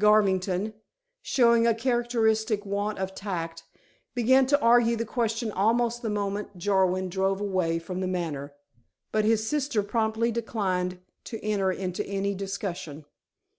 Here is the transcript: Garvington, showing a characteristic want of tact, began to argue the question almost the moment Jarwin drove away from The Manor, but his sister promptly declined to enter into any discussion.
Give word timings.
Garvington, 0.00 0.72
showing 1.20 1.66
a 1.66 1.74
characteristic 1.74 2.64
want 2.64 2.98
of 2.98 3.14
tact, 3.14 3.64
began 4.14 4.46
to 4.46 4.58
argue 4.62 4.96
the 4.96 5.04
question 5.04 5.52
almost 5.52 6.00
the 6.00 6.08
moment 6.08 6.56
Jarwin 6.56 7.10
drove 7.10 7.38
away 7.38 7.78
from 7.78 8.00
The 8.00 8.06
Manor, 8.06 8.54
but 9.12 9.26
his 9.26 9.46
sister 9.46 9.82
promptly 9.82 10.32
declined 10.32 11.00
to 11.24 11.44
enter 11.44 11.70
into 11.70 12.02
any 12.06 12.34
discussion. 12.34 13.04